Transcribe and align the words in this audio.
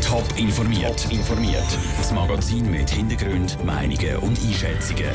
Top 0.00 0.24
informiert. 0.36 1.10
informiert. 1.10 1.66
Das 1.98 2.12
Magazin 2.12 2.70
mit 2.70 2.88
Hintergrund, 2.88 3.58
Meinungen 3.64 4.16
und 4.18 4.38
Einschätzungen. 4.40 5.10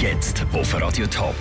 Jetzt 0.00 0.46
auf 0.52 0.80
Radio 0.80 1.06
Top. 1.08 1.34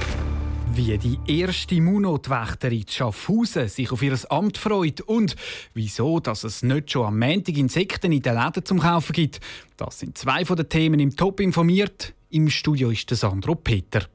Wie 0.73 0.97
die 0.97 1.19
erste 1.27 1.79
Munotwächterin 1.79 2.85
Schaffhausen 2.89 3.67
sich 3.67 3.91
auf 3.91 4.01
ihr 4.01 4.17
Amt 4.29 4.57
freut 4.57 5.01
und 5.01 5.35
wieso 5.75 6.19
dass 6.19 6.43
es 6.43 6.63
nicht 6.63 6.91
schon 6.91 7.05
am 7.05 7.19
Montag 7.19 7.55
Insekten 7.55 8.11
in 8.11 8.23
den 8.23 8.35
Läden 8.35 8.65
zum 8.65 8.79
Kaufen 8.79 9.13
gibt. 9.13 9.39
Das 9.77 9.99
sind 9.99 10.17
zwei 10.17 10.43
von 10.43 10.57
den 10.57 10.69
Themen 10.69 10.99
im 10.99 11.15
Top 11.15 11.39
informiert. 11.39 12.13
Im 12.31 12.49
Studio 12.49 12.89
ist 12.89 13.11
der 13.11 13.17
Sandro 13.17 13.53
Peter. 13.53 14.07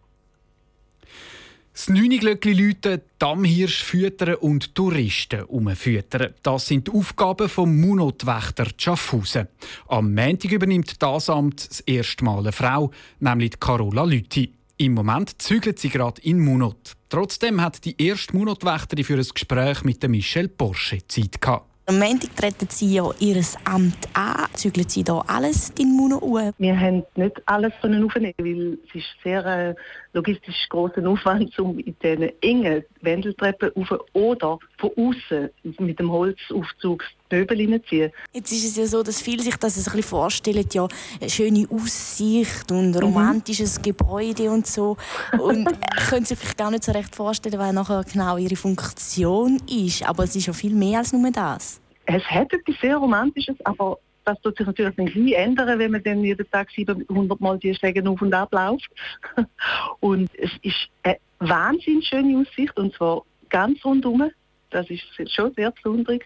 Das 1.79 1.89
Neuniglöckli 1.91 2.55
läuten, 2.55 3.03
Dammhirsch 3.21 3.85
füttern 3.85 4.35
und 4.35 4.75
Touristen 4.75 5.45
umfüttern. 5.45 6.35
Das 6.43 6.67
sind 6.67 6.89
die 6.89 6.91
Aufgaben 6.91 7.49
vom 7.49 7.81
Munotwächter 7.81 8.67
Schaffhausen. 8.77 9.47
Am 9.87 10.13
Montag 10.13 10.51
übernimmt 10.51 11.01
das 11.01 11.31
Amt 11.31 11.71
das 11.71 11.79
erste 11.83 12.25
Mal 12.25 12.41
eine 12.41 12.51
Frau, 12.51 12.91
nämlich 13.21 13.61
Carola 13.61 14.03
Lüthi. 14.03 14.53
Im 14.79 14.95
Moment 14.95 15.41
zügelt 15.41 15.79
sie 15.79 15.89
gerade 15.89 16.21
in 16.23 16.41
Munot. 16.41 16.97
Trotzdem 17.11 17.61
hat 17.61 17.85
die 17.85 17.95
erste 18.03 18.37
Munotwächterin 18.37 19.05
für 19.05 19.15
ein 19.15 19.29
Gespräch 19.33 19.85
mit 19.85 20.03
Michel 20.09 20.49
Porsche 20.49 21.07
Zeit 21.07 21.41
gehabt. 21.41 21.68
Am 21.89 21.99
Montag 21.99 22.37
treten 22.37 22.69
Sie 22.69 22.97
ja 22.97 23.11
Ihr 23.19 23.43
Amt 23.65 24.11
an. 24.13 24.45
Zügeln 24.53 24.87
Sie 24.87 25.03
da 25.03 25.25
alles 25.27 25.73
in 25.79 25.97
Muno 25.97 26.19
um? 26.19 26.53
Wir 26.59 26.79
haben 26.79 27.03
nicht 27.15 27.41
alles 27.47 27.73
aufnehmen, 27.83 28.35
weil 28.37 28.79
es 28.87 28.95
ist 28.95 29.07
sehr 29.25 29.47
äh, 29.47 29.75
logistisch 30.13 30.69
großen 30.69 31.07
Aufwand, 31.07 31.59
um 31.59 31.79
in 31.79 31.97
diesen 32.03 32.31
engen 32.43 32.85
Wendeltreppen 33.01 33.71
rauf 33.75 34.01
oder 34.13 34.59
von 34.77 34.91
außen 34.99 35.49
mit 35.79 35.99
dem 35.99 36.13
Holzaufzug 36.13 37.05
Möbel 37.31 37.59
hineinziehen. 37.59 38.13
Jetzt 38.33 38.53
ist 38.53 38.65
es 38.65 38.77
ja 38.77 38.87
so, 38.87 39.03
dass 39.03 39.21
viele 39.21 39.43
sich 39.43 39.57
das 39.57 39.77
ein 39.77 39.85
bisschen 39.85 40.03
vorstellen, 40.03 40.67
ja, 40.73 40.89
eine 41.21 41.31
schöne 41.31 41.67
Aussicht 41.71 42.71
und 42.71 42.79
ein 42.79 42.91
mhm. 42.91 42.97
romantisches 42.99 43.79
mhm. 43.79 43.83
Gebäude 43.83 44.51
und 44.51 44.67
so. 44.67 44.97
Und 45.39 45.69
können 46.09 46.25
sich 46.25 46.39
vielleicht 46.39 46.59
gar 46.59 46.71
nicht 46.71 46.85
so 46.85 46.93
recht 46.93 47.15
vorstellen, 47.15 47.59
was 47.59 47.73
nachher 47.73 48.05
genau 48.05 48.37
ihre 48.37 48.57
Funktion 48.57 49.61
ist. 49.69 50.09
Aber 50.09 50.25
es 50.25 50.37
ist 50.37 50.47
ja 50.47 50.53
viel 50.53 50.75
mehr 50.75 50.99
als 50.99 51.13
nur 51.13 51.31
das. 51.31 51.81
Es 52.07 52.25
hat 52.25 52.53
etwas 52.53 52.75
sehr 52.81 52.97
Romantisches, 52.97 53.57
aber 53.65 53.99
das 54.25 54.41
tut 54.43 54.57
sich 54.57 54.67
natürlich 54.67 54.95
gleich 54.97 55.35
ändern, 55.35 55.79
wenn 55.79 55.91
man 55.91 56.03
dann 56.03 56.23
jeden 56.23 56.51
Tag 56.51 56.71
700 56.71 57.41
Mal 57.41 57.59
die 57.59 57.75
Stege 57.75 58.09
auf 58.09 58.21
und 58.21 58.35
ab 58.35 58.53
läuft. 58.53 58.91
und 60.01 60.31
es 60.37 60.51
ist 60.63 60.89
eine 61.03 61.17
wahnsinnig 61.39 62.07
schöne 62.07 62.39
Aussicht 62.39 62.77
und 62.79 62.95
zwar 62.95 63.23
ganz 63.49 63.83
rundum. 63.85 64.31
Das 64.71 64.89
ist 64.91 65.03
schon 65.33 65.53
sehr 65.55 65.71
besonders. 65.71 66.21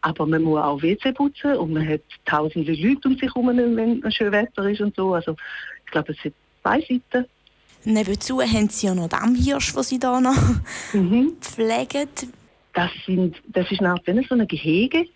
Aber 0.00 0.26
man 0.26 0.42
muss 0.42 0.60
auch 0.60 0.82
WC 0.82 1.12
putzen 1.12 1.56
und 1.56 1.72
man 1.72 1.88
hat 1.88 2.00
tausende 2.24 2.72
Leute 2.72 3.08
um 3.08 3.14
sich 3.14 3.34
herum, 3.34 3.48
wenn 3.48 4.02
es 4.04 4.14
schön 4.14 4.32
Wetter 4.32 4.68
ist 4.68 4.80
und 4.80 4.96
so. 4.96 5.14
Also 5.14 5.36
ich 5.84 5.92
glaube, 5.92 6.12
es 6.12 6.22
sind 6.22 6.34
zwei 6.62 6.80
Seiten. 6.80 7.26
Nebenzu 7.84 8.40
haben 8.40 8.68
Sie 8.68 8.86
ja 8.86 8.94
noch 8.94 9.08
Dammhirsch, 9.08 9.74
die 9.74 9.82
Sie 9.82 9.98
da 9.98 10.20
noch 10.20 10.36
mhm. 10.92 11.36
pflegen. 11.40 12.08
Das, 12.74 12.90
sind, 13.04 13.36
das 13.48 13.70
ist 13.70 13.80
nach 13.80 13.98
so 14.06 14.34
ein 14.34 14.48
Gehege, 14.48 15.06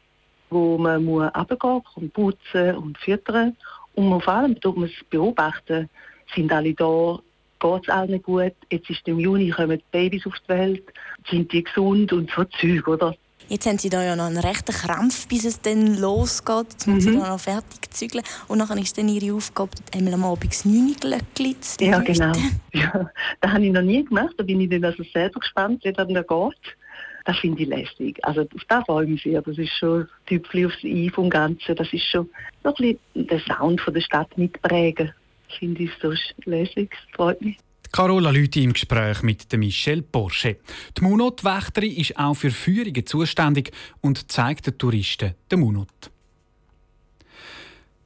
wo 0.50 0.76
man 0.76 1.04
muss 1.04 1.30
runtergehen 1.34 1.82
und 1.94 2.12
putzen 2.12 2.76
und 2.76 2.98
füttern. 2.98 3.56
Und 3.94 4.22
vor 4.22 4.34
allem 4.34 4.60
tut 4.60 4.76
man 4.76 4.88
es 4.88 5.04
beobachten, 5.08 5.88
sind 6.34 6.52
alle 6.52 6.74
da, 6.74 7.18
geht 7.60 7.82
es 7.82 7.88
allen 7.88 8.22
gut, 8.22 8.54
jetzt 8.70 8.90
ist 8.90 9.06
im 9.06 9.18
Juni, 9.18 9.50
kommen 9.50 9.78
die 9.78 9.84
Babys 9.90 10.26
auf 10.26 10.34
die 10.44 10.48
Welt, 10.48 10.84
sind 11.30 11.52
die 11.52 11.64
gesund 11.64 12.12
und 12.12 12.30
so 12.30 12.44
Zeug, 12.44 12.86
oder? 12.88 13.14
Jetzt 13.48 13.66
haben 13.66 13.78
Sie 13.78 13.90
da 13.90 14.02
ja 14.02 14.16
noch 14.16 14.24
einen 14.24 14.38
rechten 14.38 14.72
Krampf, 14.72 15.28
bis 15.28 15.44
es 15.44 15.60
dann 15.60 15.98
losgeht. 15.98 16.66
Jetzt 16.70 16.86
müssen 16.88 17.10
mhm. 17.10 17.14
Sie 17.14 17.20
da 17.20 17.28
noch 17.28 17.40
fertig 17.40 17.90
zügeln. 17.90 18.24
Und 18.48 18.58
dann 18.58 18.78
ist 18.78 18.98
dann 18.98 19.08
Ihre 19.08 19.34
Aufgabe, 19.36 19.70
einmal 19.94 20.14
am 20.14 20.24
Abend 20.24 20.50
das 20.50 20.64
9 20.64 20.96
Glöckchen 20.98 21.62
zu 21.62 21.84
Ja, 21.84 22.00
genau. 22.00 22.32
Ja, 22.72 23.08
das 23.40 23.52
habe 23.52 23.64
ich 23.64 23.72
noch 23.72 23.82
nie 23.82 24.04
gemacht. 24.04 24.34
Da 24.36 24.42
bin 24.42 24.60
ich 24.60 24.68
dann 24.68 24.84
also 24.84 25.04
selber 25.12 25.38
gespannt, 25.38 25.84
wie 25.84 25.92
das 25.92 26.08
dann 26.08 26.14
geht. 26.14 26.76
Das 27.24 27.38
finde 27.38 27.62
ich 27.62 27.68
lässig. 27.68 28.18
Also 28.24 28.42
auf 28.42 28.64
das 28.68 28.84
freue 28.84 29.04
ich 29.04 29.10
mich 29.10 29.22
sehr. 29.22 29.42
Das 29.42 29.58
ist 29.58 29.72
schon 29.72 30.02
ein 30.02 30.08
Tüpfchen 30.26 30.66
aufs 30.66 30.82
I 30.82 31.10
vom 31.10 31.30
Ganzen. 31.30 31.76
Das 31.76 31.92
ist 31.92 32.04
schon 32.04 32.28
so 32.64 32.70
ein 32.70 32.74
bisschen 33.14 33.26
den 33.28 33.40
Sound 33.40 33.80
von 33.80 33.94
der 33.94 34.00
Stadt 34.00 34.36
mitprägen. 34.36 35.12
Finde 35.58 35.84
ich 35.84 35.90
so 36.02 36.12
lässig. 36.44 36.94
Freut 37.14 37.40
mich. 37.40 37.56
Carola 37.92 38.30
Lüthi 38.30 38.64
im 38.64 38.72
Gespräch 38.72 39.22
mit 39.22 39.50
Michelle 39.56 40.02
Porsche. 40.02 40.56
Die 40.98 41.02
Munot-Wächterin 41.02 41.96
ist 41.96 42.16
auch 42.18 42.34
für 42.34 42.50
Führungen 42.50 43.06
zuständig 43.06 43.70
und 44.00 44.30
zeigt 44.30 44.66
den 44.66 44.76
Touristen 44.76 45.34
den 45.50 45.60
Munot. 45.60 46.10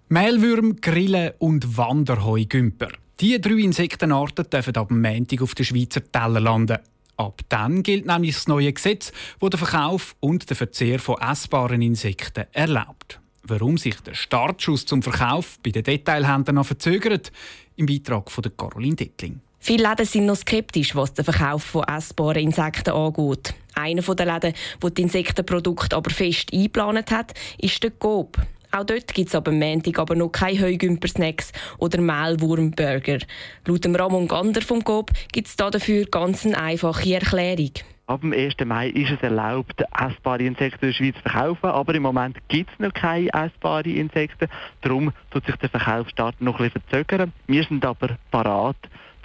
Mehlwürm, 0.09 0.77
Grillen 0.81 1.33
und 1.39 1.77
Wanderheugümper. 1.77 2.89
Diese 3.21 3.41
drei 3.41 3.55
Insektenarten 3.55 4.49
dürfen 4.49 4.77
ab 4.77 4.91
Montag 4.91 5.43
auf 5.43 5.55
den 5.55 5.65
Schweizer 5.65 6.03
Teller 6.11 6.41
landen. 6.41 6.79
Ab 7.17 7.43
dann 7.49 7.83
gilt 7.83 8.07
nämlich 8.07 8.35
das 8.35 8.49
neue 8.49 8.73
Gesetz, 8.73 9.13
das 9.41 9.51
den 9.51 9.59
Verkauf 9.59 10.17
und 10.21 10.49
den 10.49 10.57
Verzehr 10.57 10.99
von 10.99 11.21
essbaren 11.21 11.83
Insekten 11.83 12.47
erlaubt. 12.53 13.21
Warum 13.43 13.79
sich 13.79 14.01
der 14.01 14.15
Startschuss 14.15 14.87
zum 14.87 15.03
Verkauf 15.03 15.59
bei 15.63 15.71
den 15.71 15.85
Detailhändlern 15.85 16.57
noch 16.57 16.67
verzögert, 16.67 17.33
im 17.77 17.87
Beitrag 17.87 18.31
von 18.31 18.45
Caroline 18.57 18.97
Dettling. 18.97 19.41
Viele 19.59 19.89
Läden 19.89 20.07
sind 20.07 20.27
noch 20.27 20.37
skeptisch, 20.37 20.95
was 20.95 21.15
den 21.15 21.25
Verkauf 21.25 21.63
von 21.63 21.85
essbaren 21.85 22.43
Insekten 22.43 22.91
angeht. 22.91 23.55
Einer 23.75 24.03
der 24.03 24.27
Läden, 24.27 24.55
der 24.83 24.91
die 24.91 25.03
Insektenprodukte 25.03 25.97
aber 25.97 26.11
fest 26.11 26.53
eingeplant 26.53 27.11
hat, 27.11 27.35
ist 27.59 27.83
der 27.83 27.91
Coop. 27.91 28.39
Auch 28.73 28.85
dort 28.85 29.13
gibt 29.13 29.29
es 29.29 29.35
ab 29.35 29.51
Montag 29.51 29.99
aber 29.99 30.15
noch 30.15 30.31
keine 30.31 30.61
Heugümper-Snacks 30.61 31.53
oder 31.79 32.01
Mehlwurmburger. 32.01 33.19
Laut 33.67 33.85
dem 33.85 33.97
Ramon 33.97 34.29
Gander 34.29 34.63
vom 34.63 34.85
Coop 34.85 35.11
gibt 35.33 35.49
es 35.49 35.57
dafür 35.57 36.07
ganz 36.07 36.47
eine 36.47 36.59
einfache 36.59 37.15
Erklärung. 37.15 37.73
Ab 38.11 38.23
dem 38.23 38.33
1. 38.33 38.55
Mai 38.65 38.89
ist 38.89 39.13
es 39.13 39.23
erlaubt, 39.23 39.85
essbare 39.97 40.43
Insekten 40.43 40.87
in 40.87 40.91
der 40.91 40.97
Schweiz 40.97 41.15
zu 41.15 41.23
verkaufen, 41.23 41.67
aber 41.67 41.95
im 41.95 42.03
Moment 42.03 42.37
gibt 42.49 42.69
es 42.73 42.79
noch 42.81 42.93
keine 42.93 43.33
essbaren 43.33 43.95
Insekten. 43.95 44.49
Darum 44.81 45.13
tut 45.31 45.47
sich 45.47 45.55
der 45.55 45.69
Verkaufsstart 45.69 46.41
noch 46.41 46.59
bisschen 46.59 46.83
verzögern. 46.89 47.33
Wir 47.47 47.63
sind 47.63 47.85
aber 47.85 48.19
parat, 48.33 48.75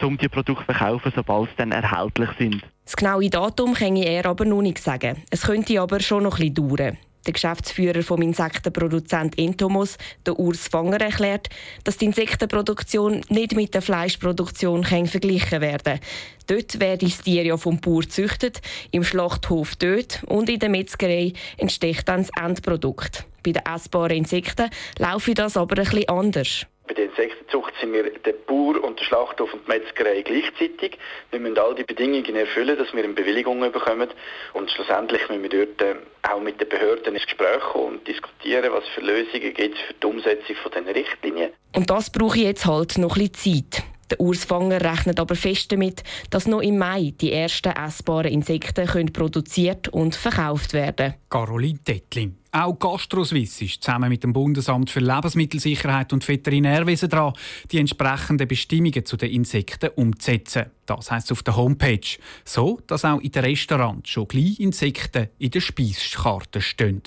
um 0.04 0.20
die 0.20 0.28
Produkte 0.28 0.68
zu 0.68 0.72
verkaufen, 0.72 1.12
sobald 1.16 1.50
sie 1.50 1.56
dann 1.58 1.72
erhältlich 1.72 2.30
sind. 2.38 2.62
Das 2.84 2.96
genaue 2.96 3.28
Datum 3.28 3.74
kann 3.74 3.96
er 3.96 4.28
aber 4.28 4.46
noch 4.46 4.62
nicht 4.62 4.78
sagen. 4.78 5.24
Es 5.32 5.42
könnte 5.42 5.82
aber 5.82 6.00
schon 6.00 6.22
noch 6.22 6.38
bisschen 6.38 6.54
dauern. 6.54 6.98
Der 7.26 7.34
Geschäftsführer 7.34 8.04
vom 8.04 8.22
Insektenproduzent 8.22 9.38
Entomos, 9.38 9.98
der 10.26 10.38
Urs 10.38 10.68
Fanger, 10.68 11.02
erklärt, 11.02 11.50
dass 11.84 11.98
die 11.98 12.06
Insektenproduktion 12.06 13.22
nicht 13.30 13.56
mit 13.56 13.74
der 13.74 13.82
Fleischproduktion 13.82 14.84
verglichen 14.84 15.62
werden 15.62 16.00
kann. 16.00 16.00
Dort 16.48 16.80
werden 16.80 17.10
die 17.10 17.24
Tiere 17.24 17.48
ja 17.48 17.58
vom 17.58 17.80
Bauer 17.80 18.02
gezüchtet, 18.02 18.62
im 18.92 19.04
Schlachthof 19.04 19.76
dort 19.76 20.24
und 20.28 20.50
in 20.50 20.60
der 20.60 20.70
Metzgerei 20.70 21.34
entsteht 21.58 22.08
dann 22.08 22.26
das 22.26 22.44
Endprodukt. 22.44 23.26
Bei 23.44 23.52
den 23.52 23.66
essbaren 23.66 24.18
Insekten 24.18 24.70
laufe 24.98 25.34
das 25.34 25.58
aber 25.58 25.78
ein 25.78 25.86
bisschen 25.86 26.10
anders. 26.10 26.66
Bei 26.88 26.94
der 26.94 27.06
Insektenzucht 27.06 27.74
sind 27.82 27.94
wir 27.94 28.12
der 28.12 28.34
Bauer 28.34 28.84
und 28.84 29.00
der 29.00 29.06
Schlachthof 29.06 29.54
und 29.54 29.66
die 29.66 29.72
Metzgerei 29.72 30.22
gleichzeitig. 30.22 30.98
Wir 31.32 31.40
müssen 31.40 31.58
all 31.58 31.74
die 31.74 31.84
Bedingungen 31.84 32.36
erfüllen, 32.36 32.78
dass 32.78 32.94
wir 32.94 33.04
eine 33.04 33.14
Bewilligung 33.14 33.60
bekommen. 33.72 34.10
Und 34.54 34.70
schlussendlich 34.70 35.28
müssen 35.30 35.44
wir 35.44 35.50
dort 35.50 35.82
äh, 35.82 35.96
auch 36.30 36.42
mit 36.42 36.62
den 36.62 36.70
Behörden 36.70 37.16
ins 37.16 37.26
Gespräch 37.26 37.62
kommen 37.72 37.96
und 37.96 38.08
diskutieren, 38.08 38.72
was 38.72 38.88
für 38.90 39.02
Lösungen 39.02 39.54
gibt 39.54 39.76
es 39.76 39.82
für 39.82 39.94
die 39.94 40.06
Umsetzung 40.06 40.56
von 40.58 40.72
diesen 40.72 40.88
Richtlinien. 40.90 41.52
Und 41.76 41.90
das 41.90 42.12
brauche 42.12 42.38
ich 42.38 42.44
jetzt 42.44 42.66
halt 42.66 42.98
noch 42.98 43.16
ein 43.16 43.30
bisschen 43.30 43.72
Zeit. 43.72 43.85
Der 44.12 44.20
Urs 44.20 44.48
rechnet 44.52 45.20
aber 45.20 45.36
fest 45.36 45.72
damit, 45.72 46.04
dass 46.30 46.48
noch 46.48 46.62
im 46.62 46.78
Mai 46.78 47.14
die 47.20 47.32
ersten 47.32 47.72
essbaren 47.72 48.32
Insekten 48.32 48.86
können 48.86 49.14
produziert 49.14 49.88
und 49.90 50.16
verkauft 50.16 50.74
werden 50.74 51.16
Caroline 51.30 51.80
Dettling. 51.86 52.36
Auch 52.52 52.80
GastroSwiss 52.80 53.62
ist 53.62 53.84
zusammen 53.84 54.08
mit 54.08 54.24
dem 54.24 54.32
Bundesamt 54.32 54.90
für 54.90 55.02
Lebensmittelsicherheit 55.02 56.14
und 56.14 56.26
Veterinärwesen 56.26 57.10
dran, 57.10 57.34
die 57.70 57.80
entsprechenden 57.80 58.48
Bestimmungen 58.48 59.06
zu 59.06 59.18
den 59.18 59.32
Insekten 59.32 59.90
umzusetzen. 59.96 60.68
Das 60.86 61.12
heißt 61.12 61.34
auf 61.34 61.44
der 61.44 61.58
Homepage. 61.58 62.18
So, 62.46 62.80
dass 62.88 63.04
auch 63.04 63.20
in 63.20 63.32
den 63.32 63.44
Restaurants 63.44 64.10
schon 64.10 64.30
gleich 64.30 64.62
Insekten 64.62 65.28
in 65.40 65.52
der 65.52 65.60
Speiskarte 65.60 66.62
stehen. 66.62 67.02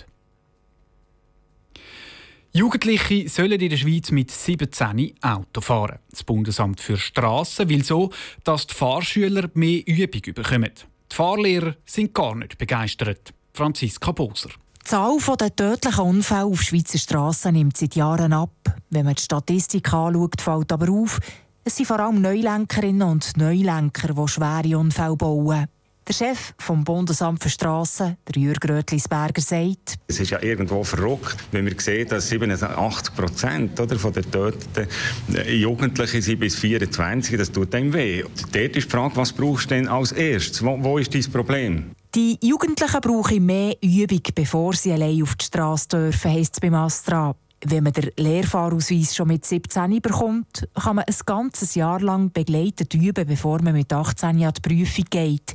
Jugendliche 2.58 3.28
sollen 3.28 3.60
in 3.60 3.70
der 3.70 3.76
Schweiz 3.76 4.10
mit 4.10 4.32
17 4.32 5.14
Auto 5.22 5.60
fahren. 5.60 6.00
Das 6.10 6.25
Bundesamt 6.25 6.81
für 6.81 6.96
Strassen 6.96 7.69
will 7.69 7.84
so, 7.84 8.10
dass 8.43 8.66
die 8.66 8.75
Fahrschüler 8.75 9.49
mehr 9.55 9.87
Übung 9.87 10.34
bekommen. 10.34 10.72
Die 11.12 11.14
Fahrlehrer 11.14 11.76
sind 11.87 12.12
gar 12.14 12.34
nicht 12.34 12.58
begeistert. 12.58 13.32
Franziska 13.55 14.10
Boser. 14.10 14.50
Die 14.81 14.88
Zahl 14.88 15.19
der 15.38 15.55
tödlichen 15.55 16.05
Unfälle 16.05 16.46
auf 16.46 16.60
Schweizer 16.60 16.99
Strassen 16.99 17.52
nimmt 17.55 17.76
seit 17.76 17.94
Jahren 17.94 18.32
ab. 18.32 18.50
Wenn 18.90 19.04
man 19.04 19.14
die 19.14 19.22
Statistik 19.22 19.93
anschaut, 19.93 20.40
fällt 20.40 20.72
aber 20.72 20.90
auf, 20.90 21.20
es 21.62 21.76
sind 21.76 21.87
vor 21.87 22.00
allem 22.00 22.20
Neulenkerinnen 22.20 23.08
und 23.08 23.37
Neulenker, 23.37 24.14
die 24.14 24.28
schwere 24.28 24.78
Unfälle 24.78 25.16
bauen. 25.16 25.69
Der 26.08 26.14
Chef 26.14 26.55
vom 26.56 26.84
Bundesamt 26.84 27.43
für 27.43 27.50
Strassen, 27.50 28.16
der 28.26 28.43
Jürg 28.43 28.66
Rötlisberger, 28.66 29.43
sagt, 29.43 29.99
es 30.06 30.19
ist 30.19 30.31
ja 30.31 30.43
irgendwo 30.43 30.82
verrückt, 30.82 31.37
wenn 31.52 31.66
wir 31.66 31.78
sehen, 31.78 32.08
dass 32.08 32.31
87 32.31 33.14
Prozent 33.14 33.78
der 33.78 33.88
Töteten 33.88 34.88
äh, 35.34 35.55
Jugendliche 35.55 36.22
sind 36.22 36.40
bis 36.40 36.56
24, 36.56 37.37
das 37.37 37.52
tut 37.52 37.75
einem 37.75 37.93
weh. 37.93 38.22
Dort 38.22 38.55
ist 38.55 38.75
die 38.75 38.81
Frage, 38.81 39.16
was 39.16 39.34
brauchst 39.34 39.70
du 39.70 39.75
denn 39.75 39.87
als 39.87 40.12
erstes? 40.12 40.64
Wo, 40.64 40.82
wo 40.82 40.96
ist 40.96 41.14
dein 41.14 41.31
Problem? 41.31 41.90
Die 42.14 42.38
Jugendlichen 42.43 43.00
brauchen 43.02 43.44
mehr 43.44 43.76
Übung, 43.82 44.22
bevor 44.34 44.72
sie 44.72 44.93
allein 44.93 45.22
auf 45.22 45.37
die 45.37 45.44
Straße 45.44 45.88
dürfen, 45.88 46.31
heisst 46.32 46.54
es 46.54 46.61
beim 46.61 46.72
Astra. 46.72 47.37
Wenn 47.66 47.84
man 47.84 47.93
den 47.93 48.12
Lehrfahrausweis 48.16 49.14
schon 49.14 49.28
mit 49.28 49.44
17 49.44 50.00
bekommt, 50.00 50.66
kann 50.75 50.96
man 50.96 51.04
ein 51.04 51.16
ganzes 51.26 51.75
Jahr 51.75 52.00
lang 52.00 52.32
begleitet 52.32 52.94
üben, 52.94 53.26
bevor 53.26 53.61
man 53.61 53.75
mit 53.75 53.93
18 53.93 54.43
an 54.43 54.54
die 54.54 54.61
Prüfung 54.62 55.04
geht. 55.11 55.54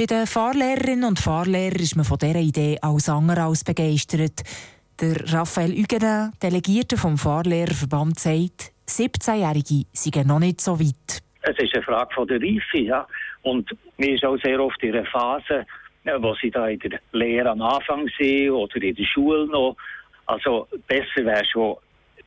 Bei 0.00 0.06
den 0.06 0.26
Fahrlehrerinnen 0.26 1.04
und 1.04 1.20
Fahrlehrern 1.20 1.78
ist 1.78 1.94
man 1.94 2.06
von 2.06 2.16
dieser 2.16 2.38
Idee 2.38 2.78
als 2.80 3.10
andere 3.10 3.42
als 3.42 3.62
begeistert. 3.62 4.40
Der 4.98 5.30
Raphael 5.30 5.74
Ügener, 5.74 6.32
Delegierter 6.42 6.96
vom 6.96 7.18
Fahrlehrerverband, 7.18 8.18
sagt, 8.18 8.72
17-Jährige 8.88 9.84
seien 9.92 10.26
noch 10.26 10.38
nicht 10.38 10.62
so 10.62 10.80
weit. 10.80 11.20
Es 11.42 11.58
ist 11.58 11.74
eine 11.74 11.82
Frage 11.82 12.14
von 12.14 12.26
der 12.26 12.40
Reife, 12.40 12.78
ja. 12.78 13.06
Und 13.42 13.68
mir 13.98 14.14
ist 14.14 14.24
auch 14.24 14.38
sehr 14.42 14.58
oft 14.58 14.82
in 14.82 14.94
einer 14.94 15.04
Phase, 15.04 15.66
wo 16.18 16.34
sie 16.40 16.50
da 16.50 16.68
in 16.68 16.78
der 16.78 16.98
Lehre 17.12 17.50
am 17.50 17.60
Anfang 17.60 18.08
sind 18.18 18.52
oder 18.52 18.76
in 18.76 18.94
der 18.94 19.04
Schule 19.04 19.48
noch. 19.48 19.76
Also 20.24 20.66
besser 20.86 21.26
wäre 21.26 21.44
schon 21.44 21.76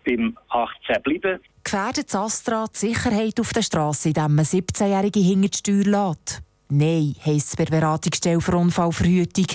beim 0.05 0.37
18 0.49 1.01
bleiben. 1.01 1.39
Gefährdet 1.63 2.05
das 2.05 2.15
Astra 2.15 2.67
die 2.71 2.77
Sicherheit 2.77 3.39
auf 3.39 3.51
der 3.51 3.63
Straße, 3.63 4.09
indem 4.09 4.35
man 4.35 4.45
17-Jährige 4.45 5.19
hinter 5.19 5.47
die 5.49 5.57
Steuer 5.57 6.11
lässt? 6.11 6.43
Nein, 6.69 7.15
heisst 7.25 7.49
es 7.49 7.55
bei 7.55 7.65
der 7.65 7.79
Beratungsstelle 7.79 8.41
für 8.41 8.57
Unfallverhütung. 8.57 9.47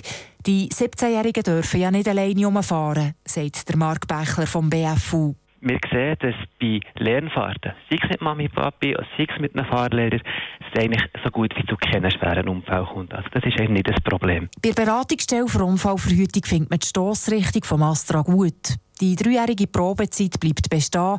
Die 0.46 0.68
17-Jährigen 0.68 1.42
dürfen 1.42 1.80
ja 1.80 1.90
nicht 1.90 2.08
alleine 2.08 2.46
umfahren, 2.46 3.14
sagt 3.24 3.68
der 3.68 3.76
Marc 3.76 4.06
Bechler 4.06 4.46
vom 4.46 4.70
BFU. 4.70 5.34
Wir 5.60 5.78
sehen, 5.90 6.16
dass 6.20 6.34
bei 6.60 6.78
Lernfahrten, 7.02 7.72
sei 7.90 7.96
es 8.00 8.08
mit 8.10 8.20
Mami, 8.20 8.48
Papi, 8.48 8.94
sei 9.16 9.26
es 9.28 9.40
mit 9.40 9.56
einem 9.56 9.66
Fahrlehrer, 9.66 10.20
es 10.60 10.80
eigentlich 10.80 11.02
so 11.24 11.30
gut 11.30 11.52
wie 11.56 11.66
zu 11.66 11.76
keinen 11.76 12.10
schweren 12.12 12.48
Unfall 12.48 12.86
kommt. 12.86 13.12
Also 13.12 13.28
das 13.32 13.42
ist 13.44 13.58
eigentlich 13.58 13.70
nicht 13.70 13.88
das 13.88 14.00
Problem. 14.04 14.48
Bei 14.62 14.70
der 14.70 14.84
Beratungsstelle 14.84 15.48
für 15.48 15.64
Unfallverhütung 15.64 16.44
findet 16.44 16.70
man 16.70 16.78
die 16.78 16.86
Stossrichtung 16.86 17.64
vom 17.64 17.82
Astra 17.82 18.22
gut. 18.22 18.76
Die 19.00 19.16
dreijährige 19.16 19.66
Probezeit 19.66 20.38
bleibt 20.38 20.70
bestehen. 20.70 21.18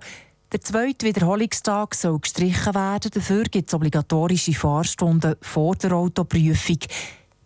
Der 0.52 0.62
zweite 0.62 1.06
Wiederholungstag 1.06 1.94
soll 1.94 2.18
gestrichen 2.18 2.74
werden. 2.74 3.12
Dafür 3.14 3.44
gibt 3.44 3.68
es 3.70 3.74
obligatorische 3.76 4.54
Fahrstunden 4.54 5.36
vor 5.42 5.76
der 5.76 5.92
Autoprüfung. 5.92 6.80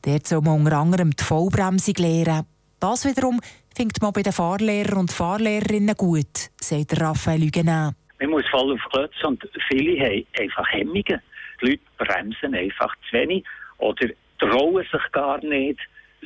Dort 0.01 0.25
soll 0.25 0.39
man 0.39 0.61
unter 0.61 0.77
anderem 0.77 1.11
die 1.11 1.21
Vollbremsung 1.21 1.95
lernen. 1.97 2.45
Das 2.79 3.03
wiederum 3.03 3.41
findet 3.75 4.01
man 4.01 4.13
bei 4.13 4.21
den 4.21 4.31
Fahrlehrern 4.31 4.99
und 4.99 5.11
Fahrlehrerinnen 5.11 5.97
gut, 5.97 6.49
sagt 6.61 6.97
Raphael 7.01 7.41
Huguenin. 7.41 7.91
Man 8.21 8.29
muss 8.29 8.45
voll 8.49 8.71
auf 8.71 8.79
Klötze 8.93 9.27
und 9.27 9.43
viele 9.69 9.99
haben 9.99 10.25
einfach 10.39 10.71
Hemmungen. 10.71 11.21
Die 11.61 11.65
Leute 11.65 11.81
bremsen 11.97 12.55
einfach 12.55 12.95
zu 13.09 13.17
wenig 13.17 13.43
oder 13.79 14.07
trauen 14.39 14.85
sich 14.89 15.11
gar 15.11 15.43
nicht, 15.43 15.79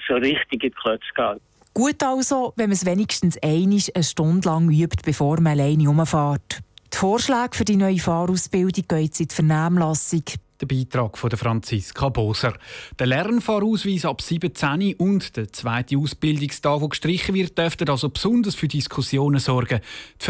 so 0.07 0.13
richtig 0.13 0.51
in 0.51 0.59
die 0.59 0.69
Klötze 0.69 1.07
zu 1.07 1.13
gehen. 1.15 1.41
Gut 1.73 2.03
also, 2.03 2.53
wenn 2.55 2.69
man 2.69 2.73
es 2.73 2.85
wenigstens 2.85 3.37
eine 3.41 3.79
Stunde 4.03 4.47
lang 4.47 4.69
übt, 4.69 5.01
bevor 5.03 5.39
man 5.41 5.59
alleine 5.59 5.89
umfährt. 5.89 6.61
Die 6.93 6.97
Vorschläge 6.97 7.49
für 7.51 7.65
die 7.65 7.75
neue 7.75 7.99
Fahrausbildung 7.99 8.85
gehen 8.87 9.03
jetzt 9.03 9.19
in 9.19 9.27
die 9.27 9.35
Vernehmlassung. 9.35 10.23
Der 10.59 10.65
Beitrag 10.65 11.17
von 11.17 11.29
Franziska 11.29 12.09
Boser. 12.09 12.53
Der 12.97 13.05
Lernfahrausweis 13.05 14.05
ab 14.05 14.21
17 14.21 14.95
und 14.95 15.37
der 15.37 15.53
zweite 15.53 15.97
Ausbildungstag, 15.97 16.79
der 16.79 16.89
gestrichen 16.89 17.35
wird, 17.35 17.57
dürften 17.57 17.89
also 17.89 18.09
besonders 18.09 18.55
für 18.55 18.67
Diskussionen 18.67 19.39
sorgen. 19.39 19.81
Die 20.19 20.25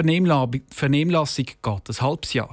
Vernehmlassung 0.69 1.45
geht 1.45 1.89
ein 1.89 2.01
halbes 2.01 2.33
Jahr. 2.33 2.51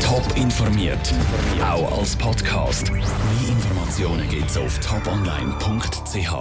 Top 0.00 0.24
informiert, 0.36 1.12
auch 1.60 1.98
als 1.98 2.16
Podcast. 2.16 2.90
Mehr 2.90 3.02
Informationen 3.50 4.26
gibt 4.30 4.48
es 4.48 4.56
auf 4.56 4.78
toponline.ch. 4.78 6.32